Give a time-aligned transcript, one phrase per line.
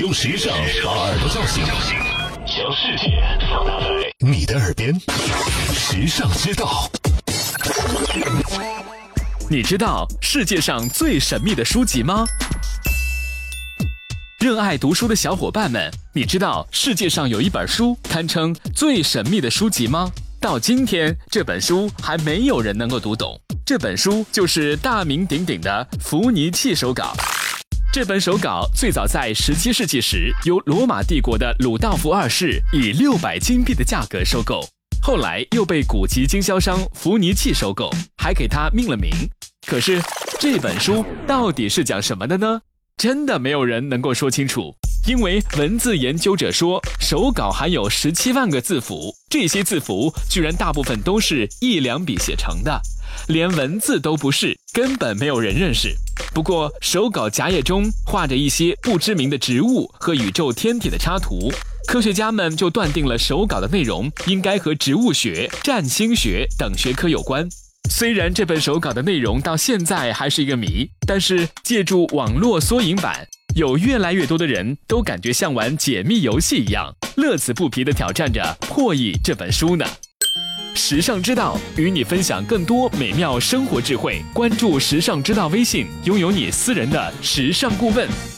[0.00, 1.64] 用时尚把耳朵叫醒，
[2.46, 3.86] 将世界放大在
[4.20, 4.94] 你的耳边。
[5.74, 6.88] 时尚之道，
[9.50, 12.24] 你知道世界上最神秘的书籍吗？
[14.38, 20.12] 热爱读书的小伙伴们，你知道世界上有一本书堪称最神秘的书籍吗？
[20.40, 23.36] 到今天，这本书还没有人能够读懂。
[23.66, 27.12] 这本书就是大名鼎鼎的《福尼契手稿》。
[27.90, 34.60] 这本手稿最早在17世纪时由罗马帝国的鲁道夫二世以六百金币的价格收购，
[35.02, 39.10] 后来又被古籍经销商福尼契收购，还给他命了名。
[39.66, 40.02] 可是
[40.38, 42.60] 这本书到底是讲什么的呢？
[42.98, 44.74] 真的没有人能够说清楚。
[45.06, 52.78] 因为文字研究者说，手稿含有十七万个字符，这些字符居然大部分都是一两笔写成的，
[53.28, 55.96] 连文字都不是，根本没有人认识。
[56.38, 61.50] 不过，手稿夹页中画着一些不知名的植物和宇宙天体的插图，
[61.88, 67.48] 科学家们就断定了手稿的内容应该和植物学、占星学等学科有关。
[67.90, 73.26] 虽然这本手稿的内容到现在还是一个谜，但是借助网络缩影版。
[73.56, 79.84] 有越来越多的人都感觉像玩解密游戏一样，乐此不疲地挑战着破译这本书呢。
[80.74, 88.37] 时尚之道与你分享更多美妙生活智慧，关注时尚之道微信，拥有你私人的时尚顾问。